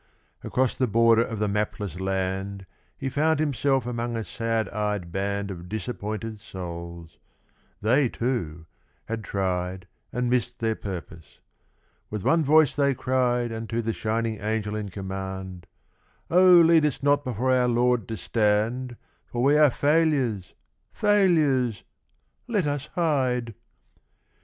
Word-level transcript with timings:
Across 0.43 0.79
the 0.79 0.87
border 0.87 1.21
of 1.23 1.37
the 1.37 1.47
mapless 1.47 1.99
land 1.99 2.65
He 2.97 3.07
found 3.07 3.39
himself 3.39 3.85
among 3.85 4.17
a 4.17 4.23
sad 4.23 4.67
eyed 4.69 5.11
band 5.11 5.51
Of 5.51 5.69
disappointed 5.69 6.39
souls; 6.39 7.19
they, 7.83 8.09
too, 8.09 8.65
had 9.05 9.23
tried 9.23 9.85
And 10.11 10.27
missed 10.27 10.57
their 10.57 10.73
purpose. 10.73 11.39
With 12.09 12.23
one 12.23 12.43
voice 12.43 12.75
they 12.75 12.95
cried 12.95 13.51
Unto 13.51 13.79
the 13.79 13.93
shining 13.93 14.41
Angel 14.41 14.75
in 14.75 14.89
command: 14.89 15.67
'Oh, 16.31 16.51
lead 16.53 16.83
us 16.83 17.03
not 17.03 17.23
before 17.23 17.53
our 17.53 17.67
Lord 17.67 18.07
to 18.07 18.17
stand, 18.17 18.95
For 19.27 19.43
we 19.43 19.55
are 19.55 19.69
failures, 19.69 20.55
failures! 20.91 21.83
Let 22.47 22.65
us 22.65 22.89
hide. 22.95 23.53